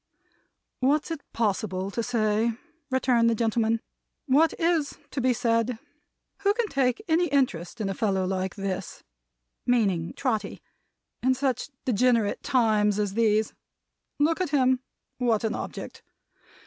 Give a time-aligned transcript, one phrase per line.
[0.79, 2.53] "What's it possible to say?"
[2.89, 3.81] returned the gentleman.
[4.25, 5.77] "What is to be said?
[6.39, 9.03] Who can take any interest in a fellow like this,"
[9.67, 10.59] meaning Trotty,
[11.21, 13.53] "in such degenerate times as these?
[14.17, 14.79] Look at him!
[15.19, 16.01] What an object!